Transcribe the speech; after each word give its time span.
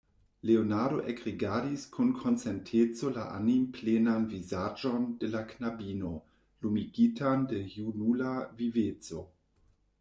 Leonardo 0.49 1.01
ekrigardis 1.11 1.83
kun 1.95 2.07
konsenteco 2.21 3.11
la 3.19 3.25
animplenan 3.35 4.25
vizaĝon 4.33 5.07
de 5.21 5.31
la 5.37 5.45
knabino, 5.55 6.17
lumigitan 6.67 7.49
de 7.55 7.65
junula 7.79 8.37
viveco. 8.65 9.27